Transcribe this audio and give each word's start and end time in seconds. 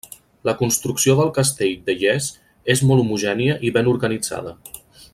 La 0.47 0.53
construcció 0.61 1.15
del 1.19 1.29
castell 1.35 1.77
de 1.91 1.97
Llers 1.99 2.31
ces 2.47 2.81
molt 2.91 3.05
homogènia 3.05 3.59
i 3.69 3.75
ben 3.79 3.95
organitzada. 3.97 4.57